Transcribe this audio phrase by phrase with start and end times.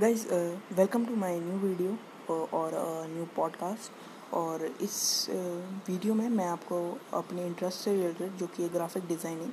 [0.00, 0.26] Guys
[0.74, 2.72] welcome to my new video और
[3.08, 3.92] new podcast
[4.34, 5.26] और इस
[5.88, 9.52] वीडियो uh, में मैं आपको अपने इंटरेस्ट से रिलेटेड जो कि है ग्राफिक डिज़ाइनिंग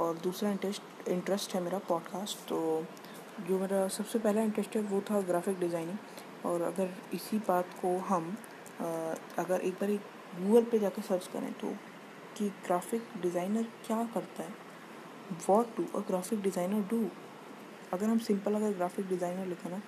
[0.00, 2.84] और दूसरा इंटरेस्ट इंटरेस्ट है मेरा पॉडकास्ट तो
[3.40, 5.98] जो मेरा सबसे पहला इंटरेस्ट है वो था ग्राफिक डिज़ाइनिंग
[6.46, 8.36] और अगर इसी बात को हम
[8.78, 10.00] uh, अगर एक बार एक
[10.40, 11.74] गूगल पे जाकर सर्च करें तो
[12.36, 14.54] कि ग्राफिक डिज़ाइनर क्या करता है?
[15.48, 17.08] What do a graphic designer do
[17.94, 19.80] अगर हम सिंपल अगर ग्राफिक डिज़ाइनर लिखें ना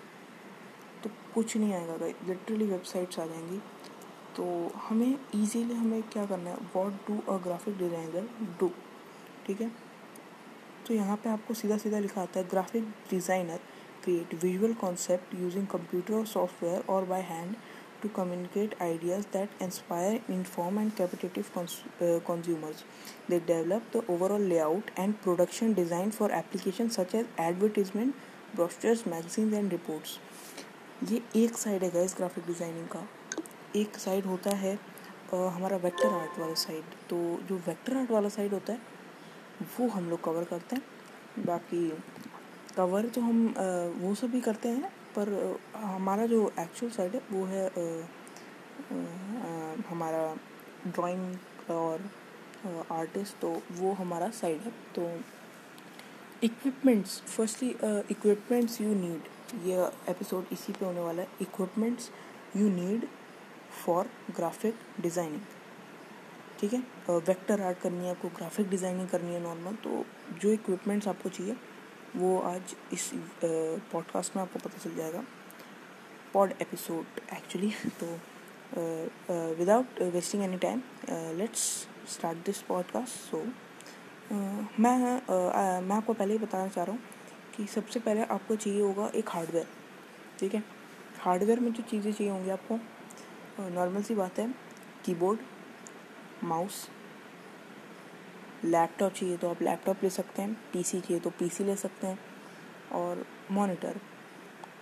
[1.04, 1.96] तो कुछ नहीं आएगा
[2.28, 3.60] लिटरली वेबसाइट्स आ जाएँगी।
[4.36, 4.44] तो
[4.78, 6.56] हमें इजीली हमें क्या करना है?
[6.74, 8.28] What do a graphic designer
[8.60, 8.70] do
[9.46, 9.70] ठीक है?
[10.86, 13.60] तो यहाँ पे आपको सीधा सीधा लिखा आता है graphic designer
[14.04, 17.54] create visual concept using computer और सॉफ्टवेयर और by hand
[18.02, 22.84] to communicate ideas that inspire, inform, and captivate cons- uh, consumers.
[23.28, 28.14] They develop the overall layout and production design for applications such as advertisement,
[28.54, 30.18] brochures, magazines, and reports.
[31.04, 33.06] ये एक side है guys graphic designing का
[33.76, 34.74] एक side होता है
[35.34, 37.16] आ, हमारा vector art वाला side तो
[37.48, 38.94] जो वेक्टर आर्ट वाला साइड होता है
[39.78, 41.82] वो हम लोग कवर करते हैं बाकी
[42.76, 43.62] कवर तो हम आ,
[44.04, 47.70] वो सब भी करते हैं पर हमारा जो एक्चुअल साइड है, वो है
[49.88, 50.34] हमारा
[50.86, 52.10] ड्राइंग और
[52.92, 55.10] आर्टिस्ट तो वो हमारा साइड है। तो
[56.44, 57.68] equipments firstly
[58.10, 59.28] equipments you need
[59.64, 62.10] ये एपिसोड इसी पे होने वाला है। Equipments
[62.56, 63.06] you need
[63.84, 65.40] for graphic designing
[66.60, 66.80] ठीक है?
[67.08, 70.04] वेक्टर आर्ट करनी है, आपको ग्राफिक डिज़ाइनिंग करनी है नॉर्मल तो
[70.40, 71.56] जो इक्विपमेंट्स आपको चाहिए
[72.16, 73.10] वो आज इस
[73.92, 75.24] पॉडकास्ट में आपको पता चल जाएगा।
[76.32, 78.06] पॉड एपिसोड एक्चुअली तो
[79.54, 83.44] without wasting any time let's start this podcast so
[84.80, 84.98] मैं
[85.80, 87.02] मैं आपको पहले ही बताना चाह रहा हूँ
[87.56, 89.66] कि सबसे पहले आपको चाहिए होगा एक हार्डवेयर
[90.38, 90.64] ठीक है?
[91.20, 92.80] हार्डवेयर में जो चीज़ें चाहिए होंगी आपको
[93.68, 94.54] नॉर्मल सी बात है
[95.04, 95.40] कीबोर्ड
[96.44, 96.90] माउस
[98.64, 102.18] लैपटॉप चाहिए तो आप लैपटॉप ले सकते हैं पीसी चाहिए तो पीसी ले सकते हैं
[102.94, 104.00] और मॉनिटर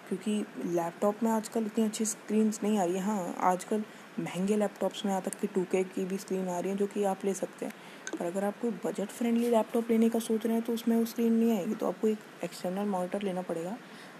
[0.08, 3.84] क्योंकि लैपटॉप में आजकल इतनी अच्छी स्क्रीन्स नहीं आ रही है। हाँ आजकल
[4.20, 6.86] महँगे लैपटॉप्स में यहाँ तक कि टू के की भी स्क्रीन आ रही है जो
[6.86, 7.72] कि आप ले सकते हैं।
[8.18, 11.04] पर अगर आप कोई बजट फ्रेंडली लैपटॉप लेने का सोच रहे हैं तो उसमें वो
[11.04, 13.76] स्क्रीन नहीं आएगी तो आपको एक एक्सटर्नल मॉनिटर लेना पड़ेगा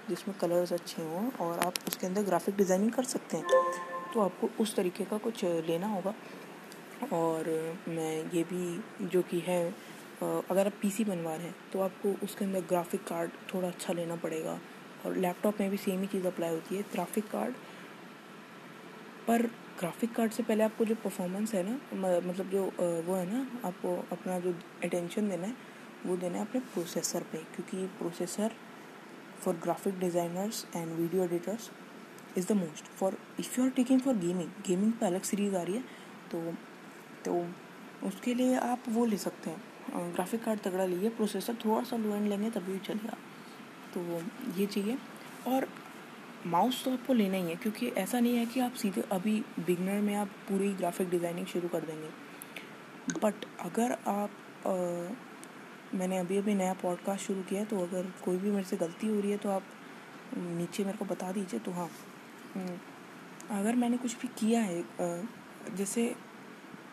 [0.09, 3.63] जिसमें कलर्स अच्छे हों और आप उसके अंदर ग्राफिक डिज़ाइनिंग कर सकते हैं।
[4.15, 6.15] तो आपको उस तरीके का कुछ लेना होगा।
[7.13, 7.49] और
[7.89, 9.65] मैं ये भी, जो कि है
[10.23, 14.17] अगर आप पीसी बनवा रहे हैं तो आपको उसके अंदर ग्राफिक कार्ड थोड़ा अच्छा लेना
[14.17, 14.59] पड़ेगा।
[15.05, 17.55] और लैपटॉप में भी सेम ही चीज़ अप्लाई होती है ग्राफिक कार्ड
[19.27, 19.43] पर
[19.79, 21.79] ग्राफिक कार्ड से पहले आपको जो परफॉर्मेंस है ना
[22.21, 22.63] मतलब जो
[23.07, 24.55] वो है ना, आपको अपना जो
[24.85, 25.55] अटेंशन देना है,
[26.07, 28.53] वो देना है अपने प्रोसेसर पे। क्योंकि processor
[29.41, 31.71] for graphic designers and video editors
[32.39, 35.63] is the most for if you are taking for gaming gaming पर अलग सीरीज़ आ
[35.63, 35.83] रही है
[36.31, 36.39] तो
[37.25, 37.47] तो
[38.07, 42.15] उसके लिए आप वो ले सकते हैं। ग्राफिक कार्ड तगड़ा लीजिए प्रोसेसर थोड़ा सा लो
[42.15, 43.17] एंड लेंगे तभी चलेगा।
[43.95, 44.01] तो
[44.59, 44.99] ये चाहिए।
[45.49, 45.69] और
[46.47, 50.01] माउस तो आपको लेना ही है क्योंकि ऐसा नहीं है कि आप सीधे अभी बिगनर
[50.01, 52.09] में आप पूरी ग्राफिक डिज़ाइनिंग शुरू कर देंगे।
[53.21, 54.31] बट अगर आप
[54.67, 54.75] आ,
[55.95, 59.07] मैंने अभी अभी नया पॉडकास्ट शुरू किया है तो अगर कोई भी मेरे से गलती
[59.07, 59.63] हो रही है तो आप
[60.37, 61.89] नीचे मेरे को बता दीजिए। तो हाँ
[63.51, 64.83] अगर मैंने कुछ भी किया है
[65.77, 66.15] जैसे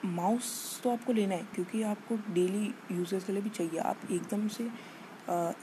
[0.06, 4.48] माउस तो आपको लेना है, क्योंकि आपको डेली यूजेस के लिए भी चाहिए। आप एकदम
[4.48, 4.64] से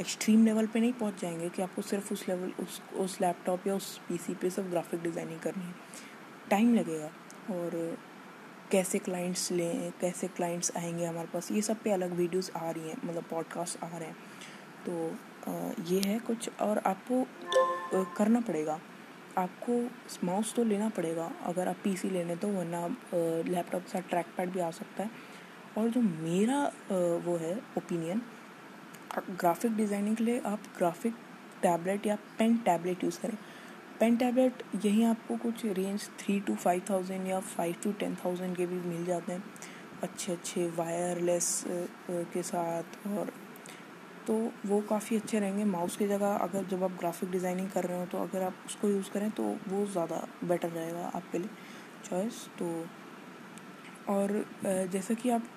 [0.01, 3.75] एक्सट्रीम लेवल पे नहीं पहुँच जाएँगे कि आपको सिर्फ़ उस लेवल उस उस लैपटॉप या
[3.75, 5.75] उस पीसी पे सब ग्राफिक डिज़ाइनिंग करनी है।
[6.51, 7.11] टाइम लगेगा।
[7.51, 7.97] और
[8.71, 12.89] कैसे क्लाइंट्स लें, कैसे क्लाइंट्स आएँगे हमारे पास, ये सब पे अलग वीडियोस आ रही
[12.89, 14.17] हैं मतलब पॉडकास्ट आ रहे हैं।
[14.87, 14.93] तो
[15.85, 17.27] ये है कुछ और आपको
[18.17, 18.79] करना पड़ेगा।
[19.39, 19.81] आपको
[20.27, 22.87] माउस तो लेना पड़ेगा, अगर आप पीसी लेने तो वरना
[23.49, 25.11] लैपटॉप के साथ ट्रैक पैड भी आ सकता है।
[25.79, 26.63] और जो मेरा
[27.25, 28.23] वो है ओपिनियन
[29.31, 31.15] ग्राफिक डिज़ाइनिंग के लिए आप ग्राफिक
[31.63, 33.37] टैबलेट या पेन टैबलेट यूज़ करें।
[34.01, 38.57] पेन टैबलेट यही आपको कुछ range three to five thousand या फाइव टू टेन थाउज़ेंड
[38.57, 39.43] के भी मिल जाते हैं।
[40.03, 41.65] अच्छे अच्छे वायरलेस
[42.11, 43.33] के साथ और
[44.29, 44.35] तो
[44.67, 48.07] वो काफ़ी अच्छे रहेंगे। माउस की जगह अगर जब आप ग्राफिक डिज़ाइनिंग कर रहे हो
[48.07, 51.51] तो अगर आप उसको यूज़ करें तो वो ज़्यादा बेटर रहेगा आपके लिए
[52.05, 52.67] चॉइस तो
[54.09, 54.45] और
[54.93, 55.49] जैसा कि आप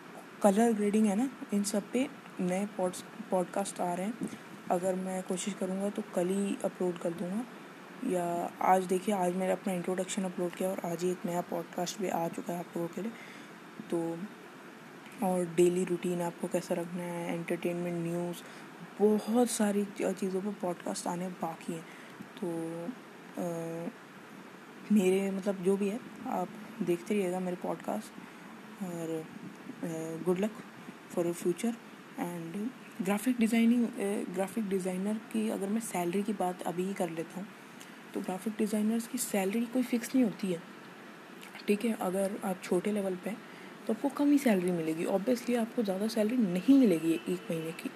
[0.44, 2.08] कलर ग्रेडिंग है ना, इन सब पे
[2.42, 4.30] नए पॉड्स पॉडकास्ट आ रहे हैं।
[4.72, 7.44] अगर मैं कोशिश करूँगा तो कल ही अपलोड कर दूँगा।
[8.10, 8.24] या
[8.66, 12.10] आज देखिए, आज मैंने अपना इंट्रोडक्शन अपलोड किया और आज ही एक नया पॉडकास्ट भी
[12.10, 13.12] आ चुका है आप लोगों के लिए।
[13.92, 14.00] तो
[15.24, 18.42] और डेली रूटीन आपको कैसा रखना है एंटरटेनमेंट न्यूज़
[19.00, 21.86] बहुत सारी चीज़ों पर पॉडकास्ट आने बाकी हैं।
[22.38, 22.48] तो
[23.38, 23.90] आ,
[24.92, 26.48] मेरे मतलब जो भी है आप
[26.82, 29.24] देखते रहिएगा मेरे पॉडकास्ट और
[30.26, 30.52] good luck
[31.12, 31.76] for future
[32.20, 32.56] and
[33.02, 33.88] graphic designing
[34.34, 37.48] graphic designer की अगर मैं सैलरी की बात अभी ही कर लेता हूँ
[38.14, 40.62] तो ग्राफिक डिज़ाइनर्स की सैलरी कोई फ़िक्स नहीं होती है।
[41.68, 43.36] ठीक है अगर आप छोटे लेवल पे
[43.92, 47.90] तो आपको कम ही सैलरी मिलेगी। ऑब्वियसली आपको ज़्यादा सैलरी नहीं मिलेगी एक महीने की।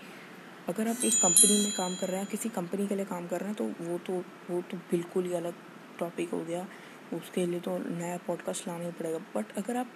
[0.70, 3.40] अगर आप एक कंपनी में काम कर रहे हैं, किसी कंपनी के लिए काम कर
[3.40, 4.14] रहे हैं तो वो तो
[4.50, 5.54] वो तो बिल्कुल ही अलग
[6.00, 6.66] टॉपिक हो गया।
[7.14, 9.92] उसके लिए तो नया पॉडकास्ट लाना ही पड़ेगा। बट अगर आप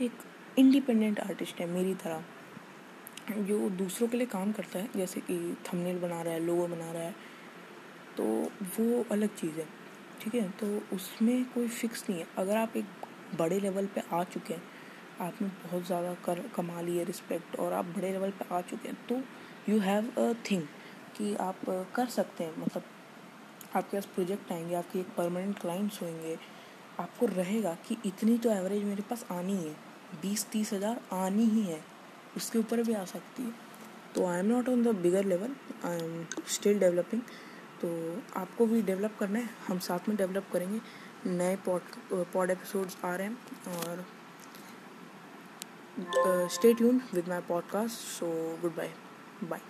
[0.00, 0.12] एक
[0.58, 2.24] इंडिपेंडेंट आर्टिस्ट है, मेरी तरह,
[3.40, 5.36] जो दूसरों के लिए काम करता है, जैसे कि
[5.66, 7.14] थंबनेल बना रहा है लोगो बना रहा है
[8.16, 8.24] तो
[8.78, 9.66] वो अलग चीज़ है।
[10.20, 10.48] ठीक है?
[10.50, 13.06] तो उसमें कोई फिक्स नहीं है। अगर आप एक
[13.38, 14.76] बड़े लेवल पे आ चुके हैं
[15.20, 18.88] आपने बहुत ज़्यादा कर कमा ली है रिस्पेक्ट और आप बड़े लेवल पे आ चुके
[18.88, 19.20] हैं तो
[19.68, 20.62] यू हैव अ थिंग
[21.16, 21.60] कि आप
[21.94, 22.82] कर सकते हैं। मतलब
[23.74, 26.36] आपके पास प्रोजेक्ट आएँगे, आपके एक परमानेंट क्लाइंट्स होंगे,
[27.00, 29.72] आपको रहेगा कि इतनी तो एवरेज मेरे पास आनी है
[30.22, 31.80] बीस तीस हज़ार आनी ही है,
[32.36, 33.52] उसके ऊपर भी आ सकती है।
[34.14, 35.54] तो I am not on the bigger level
[35.84, 37.22] I am still developing
[37.80, 37.88] तो
[38.36, 40.80] आपको भी डेवलप करना है, हम साथ में डेवलप करेंगे।
[41.28, 41.82] नए पॉड
[42.32, 43.36] पॉड एपिसोड्स आ रहे हैं,
[43.78, 44.04] और
[46.24, 47.96] uh, stay tuned with my podcast.
[48.18, 48.94] So, goodbye.
[49.42, 49.62] Bye.